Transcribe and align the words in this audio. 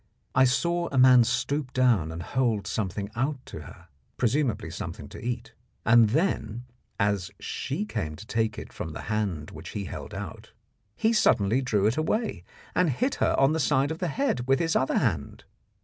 I 0.33 0.45
saw 0.45 0.89
a 0.91 0.97
man 0.97 1.23
stoop 1.23 1.73
down 1.73 2.11
and 2.11 2.23
hold 2.23 2.65
something 2.65 3.11
out 3.15 3.37
to 3.45 3.59
her 3.59 3.87
presumably 4.17 4.71
something 4.71 5.07
to 5.09 5.23
eat 5.23 5.53
and 5.85 6.09
then, 6.09 6.65
as 6.99 7.29
she 7.39 7.85
came 7.85 8.15
to 8.15 8.25
take 8.25 8.57
it 8.57 8.73
from 8.73 8.93
the 8.93 9.01
hand 9.13 9.51
which 9.51 9.69
he 9.77 9.85
held 9.85 10.15
out, 10.15 10.53
he 10.95 11.13
suddenly 11.13 11.61
drew 11.61 11.85
it 11.85 11.97
away 11.97 12.43
and 12.73 12.89
hit 12.89 13.13
her 13.21 13.35
on 13.39 13.53
the 13.53 13.59
side 13.59 13.91
of 13.91 13.99
the 13.99 14.07
head 14.07 14.47
with 14.47 14.57
his 14.57 14.75
other 14.75 14.97
hand. 14.97 15.43